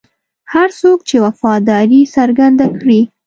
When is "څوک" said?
0.79-0.99